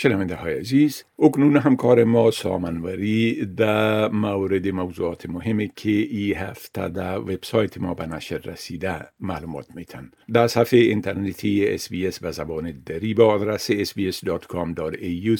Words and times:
شنونده 0.00 0.34
های 0.34 0.58
عزیز 0.58 1.04
اکنون 1.18 1.56
همکار 1.56 2.04
ما 2.04 2.30
سامنوری 2.30 3.46
در 3.46 4.08
مورد 4.08 4.68
موضوعات 4.68 5.30
مهمی 5.30 5.70
که 5.76 5.90
ای 5.90 6.32
هفته 6.32 6.88
در 6.88 7.18
وبسایت 7.18 7.78
ما 7.78 7.94
به 7.94 8.06
نشر 8.06 8.38
رسیده 8.38 9.06
معلومات 9.20 9.66
میتن. 9.74 10.10
در 10.32 10.46
صفحه 10.46 10.80
اینترنتی 10.80 11.78
SBS 11.78 12.18
به 12.18 12.30
زبان 12.30 12.82
دری 12.86 13.14
با 13.14 13.26
آدرس 13.26 13.70
sbs.com.au 13.70 15.38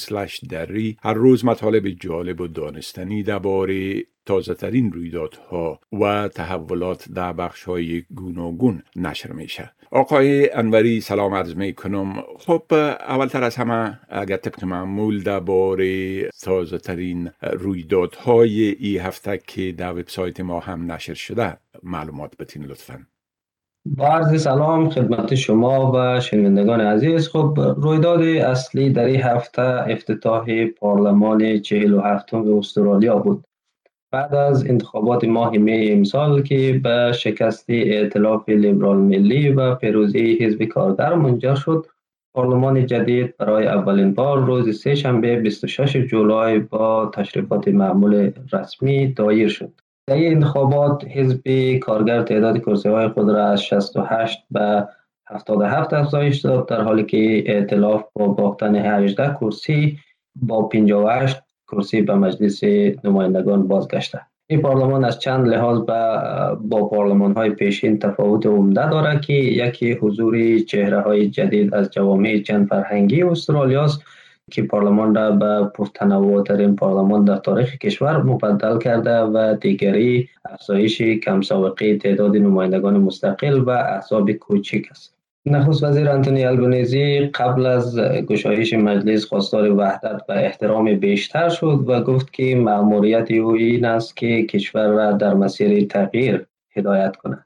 دری 0.48 0.96
هر 1.02 1.14
روز 1.14 1.44
مطالب 1.44 1.88
جالب 1.88 2.40
و 2.40 2.46
دانستنی 2.46 3.22
درباره 3.22 4.02
تازه 4.26 4.54
ترین 4.54 4.92
رویدادها 4.92 5.80
و 6.00 6.28
تحولات 6.28 7.08
در 7.12 7.32
بخش 7.32 7.64
های 7.64 8.04
گوناگون 8.14 8.82
نشر 8.96 9.32
میشه. 9.32 9.72
آقای 9.90 10.50
انوری 10.52 11.00
سلام 11.00 11.34
عرض 11.34 11.56
می 11.56 11.72
کنم 11.72 12.22
خب 12.38 12.62
اولتر 13.08 13.44
از 13.44 13.56
همه 13.56 14.00
اگر 14.08 14.36
طبق 14.36 14.64
معمول 14.64 15.22
درباره 15.22 16.22
تازه 16.28 16.78
ترین 16.78 17.30
رویدادهای 17.52 18.76
ای 18.78 18.98
هفته 18.98 19.40
که 19.46 19.72
در 19.72 19.92
وبسایت 19.92 20.40
ما 20.40 20.60
هم 20.60 20.92
نشر 20.92 21.14
شده 21.14 21.56
معلومات 21.82 22.36
بتین 22.36 22.64
لطفا. 22.64 23.06
با 23.86 24.06
عرض 24.06 24.42
سلام 24.42 24.90
خدمت 24.90 25.34
شما 25.34 25.92
و 25.94 26.20
شنوندگان 26.20 26.80
عزیز. 26.80 27.28
خب 27.28 27.60
رویداد 27.76 28.22
اصلی 28.22 28.90
در 28.90 29.04
این 29.04 29.22
هفته 29.22 29.62
افتتاح 29.62 30.66
پارلمان 30.66 31.60
47 31.60 32.34
استرالیا 32.34 33.16
بود. 33.16 33.47
بعد 34.10 34.34
از 34.34 34.66
انتخابات 34.66 35.24
ماه 35.24 35.56
می 35.56 35.90
امسال 35.90 36.42
که 36.42 36.80
به 36.84 37.12
شکست 37.12 37.70
ائتلاف 37.70 38.48
لیبرال 38.48 38.96
ملی 38.96 39.50
و 39.50 39.74
پیروزی 39.74 40.38
حزب 40.40 40.64
کارگر 40.64 41.14
منجر 41.14 41.54
شد 41.54 41.86
پارلمان 42.34 42.86
جدید 42.86 43.36
برای 43.36 43.66
اولین 43.66 44.14
بار 44.14 44.44
روز 44.44 44.80
سه 44.80 44.94
شنبه 44.94 45.36
26 45.36 45.96
جولای 45.96 46.58
با 46.58 47.10
تشریفات 47.14 47.68
معمول 47.68 48.32
رسمی 48.52 49.06
دایر 49.06 49.48
شد. 49.48 49.72
در 50.06 50.14
این 50.14 50.32
انتخابات 50.32 51.04
حزب 51.04 51.74
کارگر 51.78 52.22
تعداد 52.22 52.58
کرسی 52.58 52.88
های 52.88 53.08
خود 53.08 53.30
را 53.30 53.46
از 53.46 53.62
68 53.62 54.38
به 54.50 54.88
77 55.28 55.92
افزایش 55.92 56.40
داد 56.40 56.68
در 56.68 56.80
حالی 56.80 57.04
که 57.04 57.44
ائتلاف 57.46 58.04
با 58.14 58.28
باختن 58.28 58.76
18 58.76 59.34
کرسی 59.34 59.98
با 60.36 60.62
58 60.62 61.36
کرسی 61.72 62.02
به 62.02 62.14
مجلس 62.14 62.64
نمایندگان 63.04 63.68
بازگشته. 63.68 64.20
این 64.50 64.62
پارلمان 64.62 65.04
از 65.04 65.18
چند 65.18 65.48
لحاظ 65.48 65.78
با 66.60 66.88
پارلمان 66.88 67.32
های 67.32 67.50
پیشین 67.50 67.98
تفاوت 67.98 68.46
عمده 68.46 68.90
دارد 68.90 69.20
که 69.20 69.32
یکی 69.32 69.92
حضور 69.92 70.58
چهره 70.58 71.00
های 71.00 71.28
جدید 71.28 71.74
از 71.74 71.90
جوامع 71.90 72.38
چند 72.38 72.68
فرهنگی 72.68 73.22
استرالیا 73.22 73.84
است 73.84 74.02
که 74.50 74.62
پارلمان 74.62 75.14
را 75.14 75.30
به 75.30 75.70
پرتنوع 75.74 76.42
ترین 76.42 76.76
پارلمان 76.76 77.24
در 77.24 77.36
تاریخ 77.36 77.76
کشور 77.76 78.22
مبدل 78.22 78.78
کرده 78.78 79.20
و 79.20 79.56
دیگری 79.60 80.28
افزایش 80.44 81.02
کم 81.02 81.40
سابقه 81.40 81.96
تعداد 81.96 82.36
نمایندگان 82.36 82.98
مستقل 82.98 83.60
و 83.60 83.70
احزاب 83.70 84.32
کوچک 84.32 84.82
است. 84.90 85.17
نخست 85.50 85.84
وزیر 85.84 86.08
انتونی 86.10 86.44
البنیزی 86.44 87.20
قبل 87.20 87.66
از 87.66 87.98
گشایش 88.00 88.74
مجلس 88.74 89.24
خواستار 89.24 89.72
وحدت 89.72 90.22
و 90.28 90.32
احترام 90.32 90.94
بیشتر 90.94 91.48
شد 91.48 91.84
و 91.86 92.00
گفت 92.00 92.32
که 92.32 92.56
مأموریت 92.56 93.30
او 93.30 93.50
این 93.50 93.84
است 93.84 94.16
که 94.16 94.42
کشور 94.42 94.86
را 94.88 95.12
در 95.12 95.34
مسیر 95.34 95.86
تغییر 95.86 96.46
هدایت 96.76 97.16
کند. 97.16 97.44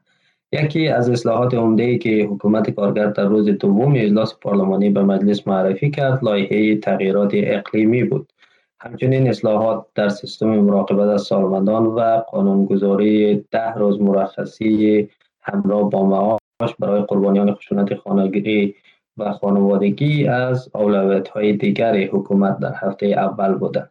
یکی 0.51 0.87
از 0.87 1.09
اصلاحات 1.09 1.53
عمده 1.53 1.97
که 1.97 2.27
حکومت 2.31 2.69
کارگر 2.69 3.07
در 3.07 3.25
روز 3.25 3.49
دوم 3.49 3.93
اجلاس 3.95 4.35
پارلمانی 4.41 4.89
به 4.89 5.03
مجلس 5.03 5.47
معرفی 5.47 5.91
کرد 5.91 6.23
لایحه 6.23 6.75
تغییرات 6.75 7.31
اقلیمی 7.33 8.03
بود. 8.03 8.33
همچنین 8.79 9.29
اصلاحات 9.29 9.85
در 9.95 10.09
سیستم 10.09 10.47
مراقبت 10.47 11.09
از 11.09 11.21
سالمندان 11.21 11.85
و 11.85 11.99
قانونگذاری 12.31 13.45
ده 13.51 13.73
روز 13.73 14.01
مرخصی 14.01 15.09
همراه 15.41 15.89
با 15.89 16.37
برای 16.71 17.01
قربانیان 17.01 17.53
خشونت 17.53 17.95
خانگیری 17.95 18.75
و 19.17 19.31
خانوادگی 19.31 20.27
از 20.27 20.69
اولویت 20.75 21.27
های 21.27 21.53
دیگر 21.53 21.95
حکومت 21.97 22.59
در 22.59 22.73
هفته 22.75 23.05
اول 23.05 23.53
بوده. 23.53 23.89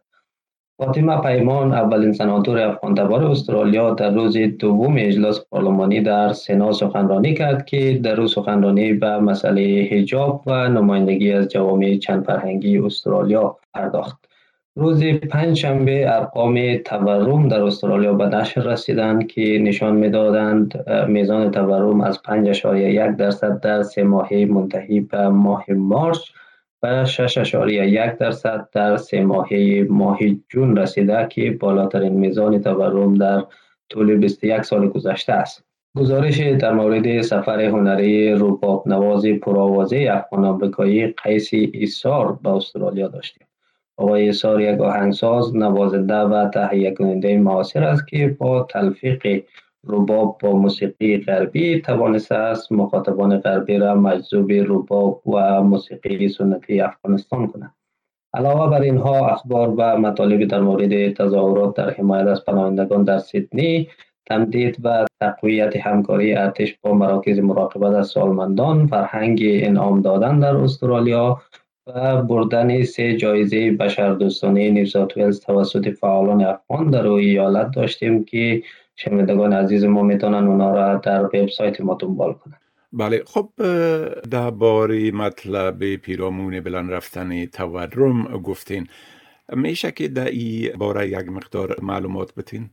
فاطمه 0.77 1.21
پیمان 1.21 1.73
اولین 1.73 2.13
سناتور 2.13 2.59
افغانتبار 2.59 3.23
استرالیا 3.23 3.93
در 3.93 4.09
روز 4.09 4.37
دوم 4.37 4.95
اجلاس 4.97 5.45
پارلمانی 5.49 6.01
در 6.01 6.33
سنا 6.33 6.71
سخنرانی 6.71 7.33
کرد 7.33 7.65
که 7.65 7.99
در 8.03 8.15
روز 8.15 8.33
سخنرانی 8.33 8.93
به 8.93 9.19
مسئله 9.19 9.89
حجاب 9.91 10.43
و 10.45 10.69
نمایندگی 10.69 11.31
از 11.31 11.47
جوامع 11.47 11.97
چند 11.97 12.25
فرهنگی 12.25 12.77
استرالیا 12.77 13.57
پرداخت. 13.73 14.32
روز 14.75 15.03
پنجشنبه 15.03 16.15
ارقام 16.15 16.77
تورم 16.77 17.47
در 17.47 17.63
استرالیا 17.63 18.13
به 18.13 18.25
نشر 18.25 18.61
رسیدند 18.61 19.27
که 19.27 19.59
نشان 19.61 19.95
می‌دادند 19.95 20.89
میزان 21.07 21.51
تورم 21.51 22.01
از 22.01 22.17
5.1 22.17 23.17
درصد 23.17 23.59
در 23.59 23.83
سه 23.83 24.03
ماهه 24.03 24.45
منتهی 24.45 24.99
به 24.99 25.27
ماه 25.27 25.65
مارچ 25.69 26.19
و 26.83 27.05
6.1 27.05 28.17
درصد 28.19 28.67
در 28.71 28.97
سه 28.97 29.21
ماهه 29.21 29.87
ماه 29.89 30.19
جون 30.49 30.77
رسیده 30.77 31.27
که 31.29 31.51
بالاترین 31.51 32.13
میزان 32.13 32.61
تورم 32.61 33.13
در 33.13 33.43
طول 33.89 34.17
21 34.17 34.61
سال 34.61 34.87
گذشته 34.89 35.33
است. 35.33 35.65
گزارش 35.97 36.39
در 36.39 36.73
مورد 36.73 37.21
سفر 37.21 37.61
هنری 37.61 38.31
روباب 38.31 38.87
نواز 38.87 39.25
پرآوازه 39.25 40.07
افغان 40.11 40.45
آمریکایی 40.45 41.07
قیس 41.07 41.49
ایسار 41.53 42.39
به 42.43 42.49
استرالیا 42.49 43.07
داشتیم. 43.07 43.47
آقای 43.97 44.33
سار 44.33 44.61
یک 44.61 44.81
آهنگساز 44.81 45.55
نوازنده 45.55 46.15
و 46.15 46.49
تهیه 46.49 46.91
کننده 46.91 47.37
معاصر 47.37 47.83
است 47.83 48.07
که 48.07 48.35
با 48.39 48.63
تلفیق 48.63 49.43
رباب 49.87 50.37
با 50.43 50.51
موسیقی 50.51 51.17
غربی 51.17 51.81
توانسته 51.81 52.35
است 52.35 52.71
مخاطبان 52.71 53.37
غربی 53.37 53.77
را 53.77 53.95
مجذوب 53.95 54.51
رباب 54.51 55.27
و 55.27 55.63
موسیقی 55.63 56.29
سنتی 56.29 56.81
افغانستان 56.81 57.47
کند. 57.47 57.73
علاوه 58.33 58.69
بر 58.69 58.81
اینها 58.81 59.27
اخبار 59.27 59.73
و 59.77 59.97
مطالب 59.97 60.43
در 60.47 60.59
مورد 60.59 61.13
تظاهرات 61.13 61.75
در 61.75 61.89
حمایت 61.89 62.27
از 62.27 62.45
پناهندگان 62.45 63.03
در 63.03 63.19
سیدنی 63.19 63.89
تمدید 64.25 64.77
و 64.83 65.05
تقویت 65.21 65.75
همکاری 65.75 66.33
ارتش 66.33 66.77
با 66.81 66.93
مراکز 66.93 67.39
مراقبت 67.39 67.95
از 67.95 68.07
سالمندان 68.07 68.87
فرهنگ 68.87 69.41
انعام 69.43 70.01
دادن 70.01 70.39
در 70.39 70.55
استرالیا 70.55 71.41
و 71.87 72.21
بردن 72.21 72.83
سه 72.83 73.17
جایزه 73.17 73.71
بشردوستانه 73.71 74.69
نیوزات 74.69 75.17
ولز 75.17 75.39
توسط 75.39 75.89
فعالان 75.89 76.43
افغان 76.43 76.89
در 76.89 77.03
روی 77.03 77.29
ایالت 77.29 77.75
داشتیم 77.75 78.25
که 78.25 78.63
شنوندگان 78.95 79.53
عزیز 79.53 79.83
ما 79.83 80.03
می‌تونن 80.03 80.47
اونا 80.47 80.73
را 80.73 80.95
در 80.95 81.25
وبسایت 81.25 81.81
ما 81.81 81.97
دنبال 81.99 82.33
کنند 82.33 82.59
بله 82.93 83.23
خب 83.25 83.49
در 84.31 84.49
باری 84.49 85.11
مطلب 85.11 85.95
پیرامون 85.95 86.59
بلند 86.59 86.91
رفتن 86.91 87.45
تورم 87.45 88.23
گفتین 88.23 88.87
میشه 89.53 89.91
که 89.91 90.07
در 90.07 90.25
این 90.25 90.71
باره 90.77 91.07
یک 91.07 91.29
مقدار 91.29 91.75
معلومات 91.81 92.35
بتین؟ 92.35 92.69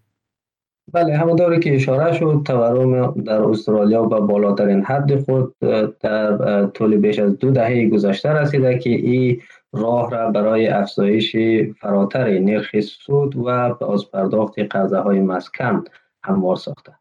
بله 0.93 1.17
همونطوری 1.17 1.61
که 1.61 1.75
اشاره 1.75 2.13
شد 2.13 2.43
تورم 2.47 3.11
در 3.11 3.43
استرالیا 3.43 4.03
به 4.03 4.21
بالاترین 4.21 4.85
حد 4.85 5.25
خود 5.25 5.55
در 6.01 6.67
طول 6.67 6.97
بیش 6.97 7.19
از 7.19 7.39
دو 7.39 7.51
دهه 7.51 7.89
گذشته 7.89 8.33
رسیده 8.33 8.79
که 8.79 8.91
این 8.91 9.41
راه 9.73 10.11
را 10.11 10.31
برای 10.31 10.67
افزایش 10.67 11.37
فراتر 11.81 12.39
نرخ 12.39 12.81
سود 12.81 13.37
و 13.37 13.75
بازپرداخت 13.75 14.59
قرضه 14.59 14.99
های 14.99 15.21
مسکن 15.21 15.85
هموار 16.23 16.57
ساخته. 16.57 16.93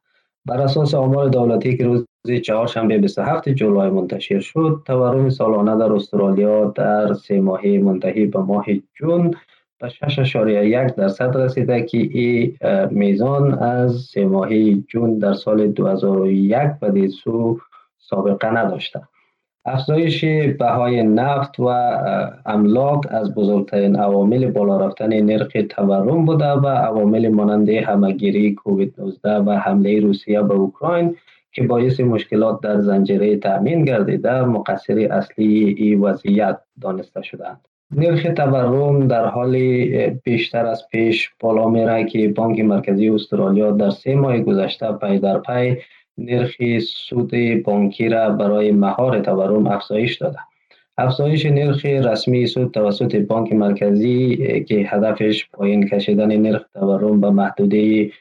بر 0.46 0.62
اساس 0.62 0.94
آمار 0.94 1.30
دولتی 1.30 1.78
که 1.78 1.86
روز 1.86 2.06
چهارشنبه 2.44 2.98
27 2.98 3.50
جولای 3.50 3.90
منتشر 3.90 4.40
شد 4.40 4.82
تورم 4.86 5.30
سالانه 5.30 5.78
در 5.78 5.94
استرالیا 5.94 6.66
در 6.66 7.14
سه 7.14 7.42
ماهه 7.42 7.80
منتهی 7.84 8.26
به 8.26 8.40
ماه 8.40 8.66
جون 8.96 9.34
به 9.80 9.90
6.1 9.90 10.96
درصد 10.96 11.38
رسیده 11.38 11.82
که 11.82 11.98
این 11.98 12.58
میزان 12.92 13.54
از 13.54 13.96
سه 13.96 14.30
جون 14.88 15.18
در 15.18 15.34
سال 15.34 15.68
2001 15.68 16.58
و 16.82 17.08
سو 17.08 17.60
سابقه 17.98 18.48
نداشته 18.48 19.02
افزایش 19.66 20.26
بهای 20.60 21.04
نفت 21.04 21.60
و 21.60 21.68
املاک 22.46 23.02
از 23.10 23.36
بزرگترین 23.36 23.96
عوامل 23.96 24.52
بالا 24.52 24.88
رفتن 24.88 25.22
نرخ 25.22 25.52
تورم 25.70 26.26
بوده 26.26 26.52
و 26.52 26.68
عوامل 26.68 27.28
مانند 27.28 27.70
همگیری 27.70 28.54
کووید 28.54 28.94
19 28.98 29.36
و 29.36 29.52
حمله 29.52 30.00
روسیه 30.00 30.42
به 30.42 30.54
اوکراین 30.54 31.16
که 31.52 31.64
باعث 31.64 32.00
مشکلات 32.00 32.62
در 32.62 32.82
زنجیره 32.82 33.38
تأمین 33.38 33.86
گردیده 33.86 34.42
مقصر 34.42 35.08
اصلی 35.12 35.76
این 35.78 36.02
وضعیت 36.02 36.60
دانسته 36.82 37.22
شدند. 37.22 37.69
نرخ 37.92 38.28
تورم 38.38 39.08
در 39.08 39.26
حال 39.26 39.58
بیشتر 40.24 40.66
از 40.66 40.88
پیش 40.92 41.32
بالا 41.40 41.70
میره 41.70 42.06
که 42.06 42.28
بانک 42.28 42.60
مرکزی 42.60 43.10
استرالیا 43.10 43.72
در 43.72 43.90
سه 43.90 44.16
ماه 44.16 44.40
گذشته 44.40 44.92
پی 44.92 45.20
در 45.20 45.40
پی 45.40 45.78
نرخ 46.18 46.80
سود 46.80 47.32
بانکی 47.66 48.10
را 48.10 48.30
برای 48.30 48.72
مهار 48.72 49.20
تورم 49.20 49.68
افزایش 49.68 50.18
داده. 50.18 50.38
افزایش 50.98 51.46
نرخ 51.46 51.86
رسمی 51.86 52.48
سود 52.48 52.72
توسط 52.72 53.16
بانک 53.16 53.54
مرکزی 53.54 54.36
که 54.68 54.76
هدفش 54.76 55.50
پایین 55.54 55.88
کشیدن 55.88 56.38
نرخ 56.38 56.62
تورم 56.74 57.22
به 57.22 57.30
محدوده 57.30 58.12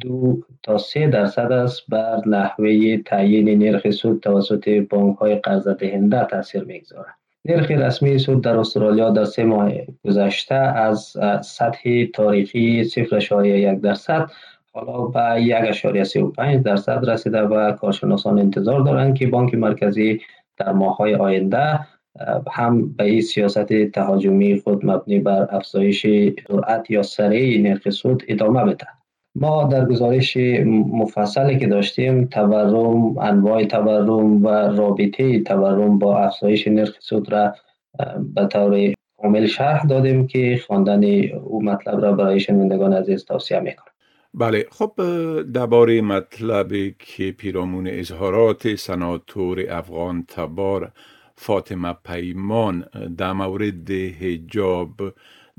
دو 0.00 0.38
تا 0.62 0.78
سه 0.78 1.06
درصد 1.06 1.52
است 1.52 1.82
بر 1.88 2.20
نحوه 2.26 2.96
تعیین 2.96 3.58
نرخ 3.62 3.90
سود 3.90 4.20
توسط 4.20 4.68
بانک 4.68 5.16
های 5.16 5.34
قرض 5.34 5.68
دهنده 5.68 6.24
تاثیر 6.24 6.64
می‌گذارد. 6.64 7.23
نرخ 7.46 7.70
رسمی 7.70 8.18
سود 8.18 8.44
در 8.44 8.56
استرالیا 8.56 9.10
در 9.10 9.24
سه 9.24 9.44
ماه 9.44 9.72
گذشته 10.04 10.54
از 10.54 11.16
سطح 11.42 12.04
تاریخی 12.14 12.84
0.1 12.84 13.80
درصد 13.82 14.30
حالا 14.72 15.00
به 15.00 15.46
1.35 16.02 16.62
درصد 16.64 17.10
رسیده 17.10 17.42
و 17.42 17.72
کارشناسان 17.72 18.38
انتظار 18.38 18.80
دارند 18.80 19.14
که 19.14 19.26
بانک 19.26 19.54
مرکزی 19.54 20.20
در 20.56 20.72
ماه 20.72 20.96
های 20.96 21.14
آینده 21.14 21.80
هم 22.52 22.92
به 22.92 23.04
این 23.04 23.20
سیاست 23.20 23.72
تهاجمی 23.84 24.60
خود 24.60 24.86
مبنی 24.86 25.20
بر 25.20 25.48
افزایش 25.50 26.06
سرعت 26.48 26.90
یا 26.90 27.02
سریع 27.02 27.62
نرخ 27.62 27.90
سود 27.90 28.22
ادامه 28.28 28.64
بده 28.64 28.86
ما 29.34 29.64
در 29.64 29.84
گزارش 29.84 30.36
مفصلی 30.92 31.58
که 31.58 31.66
داشتیم 31.66 32.24
تورم 32.24 33.18
انواع 33.18 33.64
تورم 33.64 34.44
و 34.44 34.48
رابطه 34.48 35.40
تورم 35.40 35.98
با 35.98 36.18
افزایش 36.18 36.68
نرخ 36.68 36.96
سود 37.00 37.32
را 37.32 37.54
به 38.34 38.46
طور 38.46 38.94
کامل 39.22 39.46
شرح 39.46 39.86
دادیم 39.86 40.26
که 40.26 40.60
خواندن 40.66 41.04
او 41.44 41.62
مطلب 41.62 42.00
را 42.00 42.12
برای 42.12 42.40
شنوندگان 42.40 42.92
عزیز 42.92 43.24
توصیه 43.24 43.60
می‌کنم. 43.60 43.92
بله 44.34 44.66
خب 44.70 44.92
درباره 45.54 46.00
مطلبی 46.00 46.94
که 46.98 47.32
پیرامون 47.32 47.88
اظهارات 47.90 48.74
سناتور 48.74 49.64
افغان 49.70 50.24
تبار 50.28 50.92
فاطمه 51.36 51.94
پیمان 52.04 52.84
در 53.18 53.32
مورد 53.32 53.90
حجاب 53.90 54.90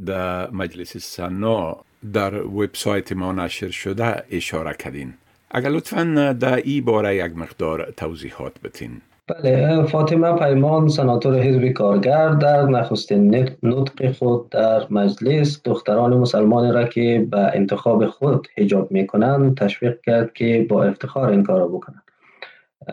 در 0.06 0.52
مجلس 0.52 0.98
سنا 0.98 1.85
در 2.14 2.46
وبسایت 2.46 3.12
ما 3.12 3.32
نشر 3.32 3.70
شده 3.70 4.24
اشاره 4.32 4.74
کردین. 4.74 5.14
اگر 5.52 5.70
لطفا 5.70 6.36
در 6.40 6.56
ای 6.56 6.82
باره 6.82 7.16
یک 7.16 7.38
مقدار 7.38 7.94
توضیحات 7.98 8.54
بتین 8.64 9.02
بله 9.28 9.84
فاطمه 9.84 10.34
پیمان 10.34 10.88
سناتور 10.88 11.40
حزب 11.40 11.68
کارگر 11.68 12.30
در 12.30 12.62
نخستین 12.62 13.50
نطق 13.64 14.12
خود 14.12 14.50
در 14.50 14.88
مجلس 14.90 15.62
دختران 15.64 16.18
مسلمان 16.18 16.74
را 16.74 16.84
که 16.84 17.28
به 17.32 17.40
انتخاب 17.40 18.06
خود 18.06 18.48
حجاب 18.58 18.92
می 18.92 19.08
کنند 19.08 19.58
تشویق 19.58 20.02
کرد 20.02 20.34
که 20.34 20.66
با 20.70 20.84
افتخار 20.84 21.30
این 21.30 21.44
کار 21.44 21.68
بکنند. 21.68 22.02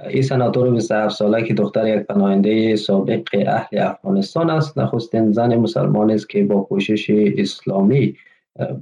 این 0.09 0.23
سناتور 0.23 0.71
27 0.71 1.17
ساله 1.17 1.43
که 1.43 1.55
دختر 1.55 1.97
یک 1.97 2.07
پناهنده 2.07 2.77
سابق 2.77 3.23
اهل 3.47 3.79
افغانستان 3.79 4.51
است 4.51 4.79
نخستین 4.79 5.33
زن 5.33 5.57
مسلمان 5.57 6.11
است 6.11 6.29
که 6.29 6.45
با 6.45 6.61
کوشش 6.61 7.11
اسلامی 7.11 8.17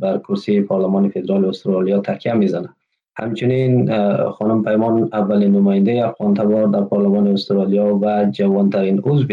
بر 0.01 0.19
کرسی 0.19 0.61
پارلمان 0.61 1.09
فدرال 1.09 1.45
استرالیا 1.45 2.01
تکیه 2.01 2.33
می‌زند 2.33 2.69
همچنین 3.17 3.93
خانم 4.31 4.65
پیمان 4.65 5.09
اولین 5.13 5.53
نماینده 5.53 6.07
افغان 6.09 6.35
تبار 6.35 6.67
در 6.67 6.81
پارلمان 6.81 7.27
استرالیا 7.27 7.99
و 8.03 8.31
جوانترین 8.31 9.01
عضو 9.05 9.27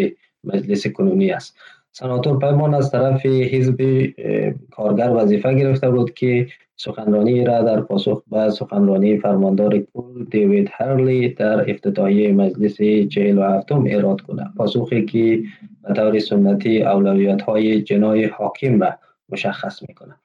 مجلس 0.44 0.88
کنونی 0.88 1.32
است. 1.32 1.58
سناتور 1.92 2.40
پیمان 2.40 2.74
از 2.74 2.92
طرف 2.92 3.26
حزب 3.26 4.08
کارگر 4.72 5.12
وظیفه 5.16 5.54
گرفته 5.54 5.90
بود 5.92 6.14
که 6.14 6.48
سخنرانی 6.76 7.44
را 7.44 7.62
در 7.62 7.82
پاسخ 7.82 8.24
به 8.32 8.50
سخنرانی 8.50 9.18
فرماندار 9.18 9.78
کل 9.94 10.26
دیوید 10.32 10.70
هرلی 10.72 11.30
در 11.30 11.72
افتتاحیه 11.72 12.34
مجلس 12.34 12.82
47 13.10 13.72
ایراد 13.72 14.22
کنه. 14.22 14.44
پاسخی 14.58 15.06
که 15.06 15.44
به 15.84 15.94
طور 15.94 16.20
سنتی 16.20 16.84
اولویت 16.84 17.42
های 17.42 17.82
جنای 17.82 18.26
حاکم 18.26 18.84
را 18.84 18.94
مشخص 19.30 19.82
می‌کنه 19.90 20.16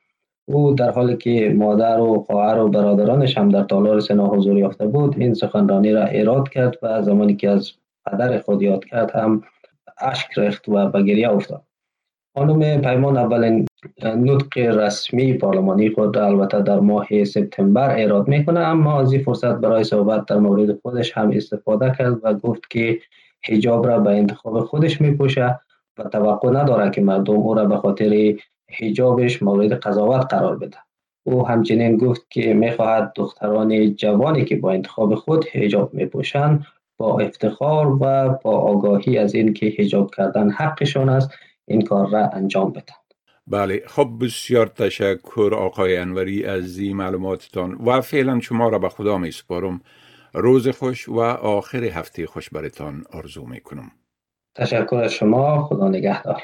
او 0.53 0.75
در 0.75 0.91
حالی 0.91 1.17
که 1.17 1.55
مادر 1.57 2.01
و 2.01 2.25
خواهر 2.27 2.59
و 2.59 2.69
برادرانش 2.69 3.39
هم 3.39 3.49
در 3.49 3.63
تالار 3.63 4.01
سنا 4.01 4.27
حضور 4.27 4.59
یافته 4.59 4.87
بود 4.87 5.17
این 5.19 5.35
سخنرانی 5.35 5.93
را 5.93 6.05
ایراد 6.05 6.49
کرد 6.49 6.79
و 6.83 7.03
زمانی 7.03 7.37
که 7.37 7.51
از 7.51 7.73
پدر 8.07 8.39
خود 8.39 8.63
یاد 8.63 8.85
کرد 8.85 9.11
هم 9.11 9.43
اشک 10.01 10.39
رخت 10.39 10.69
و 10.69 10.87
به 10.87 11.03
گریه 11.03 11.31
افتاد. 11.31 11.63
خانم 12.35 12.81
پیمان 12.81 13.17
اولین 13.17 13.67
نطق 14.05 14.59
رسمی 14.59 15.33
پارلمانی 15.35 15.91
خود 15.91 16.19
البته 16.19 16.63
در 16.63 16.81
ماه 16.81 17.25
سپتامبر 17.25 17.95
ایراد 17.95 18.29
می‌کنه 18.29 18.61
اما 18.61 19.01
از 19.01 19.13
این 19.13 19.23
فرصت 19.23 19.55
برای 19.55 19.85
صحبت 19.85 20.27
در 20.27 20.37
مورد 20.37 20.81
خودش 20.83 21.13
هم 21.17 21.31
استفاده 21.31 21.93
کرد 21.99 22.21
و 22.23 22.35
گفت 22.35 22.71
که 22.71 22.99
حجاب 23.49 23.87
را 23.87 23.99
به 23.99 24.11
انتخاب 24.11 24.61
خودش 24.61 25.01
میپوشه 25.01 25.61
و 25.99 26.05
توقع 26.05 26.51
نداره 26.51 26.91
که 26.91 27.01
مردم 27.01 27.35
او 27.35 27.55
را 27.55 27.65
به 27.65 27.77
خاطر 27.77 28.35
حجابش 28.79 29.43
مورد 29.43 29.73
قضاوت 29.73 30.35
قرار 30.35 30.57
بده. 30.57 30.77
او 31.25 31.49
همچنین 31.49 31.97
گفت 31.97 32.31
که 32.31 32.55
می‌خواهد 32.55 33.13
دختران 33.17 33.95
جوانی 33.95 34.45
که 34.45 34.57
با 34.57 34.73
انتخاب 34.73 35.15
خود 35.15 35.45
حجاب 35.45 35.95
میپوشند 35.95 36.67
با 36.99 37.21
افتخار 37.21 37.87
و 38.01 38.29
با 38.45 38.59
آگاهی 38.59 39.19
از 39.19 39.35
اینکه 39.35 39.75
حجاب 39.79 40.15
کردن 40.15 40.51
حقشان 40.51 41.09
است 41.09 41.31
این 41.67 41.83
کار 41.83 42.11
را 42.11 42.29
انجام 42.29 42.73
بدن. 42.73 42.95
بله 43.47 43.83
خب 43.87 44.09
بسیار 44.21 44.67
تشکر 44.67 45.51
آقای 45.55 45.97
انوری 45.97 46.45
از 46.45 46.79
این 46.79 46.97
معلوماتتان 46.97 47.75
و 47.75 48.01
فعلا 48.01 48.41
شما 48.41 48.69
را 48.69 48.79
به 48.79 48.89
خدا 48.89 49.19
می 49.19 49.31
سپارم 49.31 49.81
روز 50.35 50.69
خوش 50.69 51.09
و 51.09 51.21
آخر 51.21 51.85
هفته 51.85 52.27
خوش 52.27 52.51
برتان 52.51 53.05
آرزو 53.13 53.47
می 53.47 53.61
کنم 53.61 53.91
تشکر 54.55 54.97
از 54.97 55.13
شما 55.13 55.63
خدا 55.63 55.89
نگهدار. 55.89 56.43